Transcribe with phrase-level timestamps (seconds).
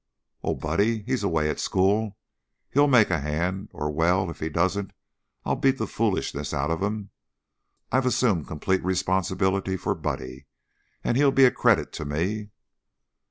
[0.43, 1.03] "Oh, Buddy!
[1.03, 2.17] He's away at school.
[2.73, 4.93] He'll make a hand, or well, if he doesn't,
[5.45, 7.11] I'll beat the foolishness out of him.
[7.91, 10.47] I've assumed complete responsibility for Buddy,
[11.03, 12.49] and he'll be a credit to me."